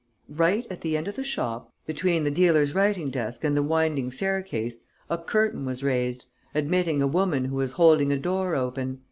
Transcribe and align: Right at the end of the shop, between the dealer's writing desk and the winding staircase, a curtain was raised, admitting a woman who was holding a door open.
Right 0.29 0.65
at 0.71 0.81
the 0.81 0.97
end 0.97 1.07
of 1.07 1.15
the 1.15 1.23
shop, 1.23 1.71
between 1.85 2.23
the 2.23 2.31
dealer's 2.31 2.73
writing 2.73 3.11
desk 3.11 3.43
and 3.43 3.55
the 3.55 3.61
winding 3.61 4.09
staircase, 4.09 4.79
a 5.11 5.19
curtain 5.19 5.63
was 5.63 5.83
raised, 5.83 6.25
admitting 6.55 7.03
a 7.03 7.07
woman 7.07 7.45
who 7.45 7.57
was 7.57 7.73
holding 7.73 8.11
a 8.11 8.17
door 8.17 8.55
open. 8.55 8.99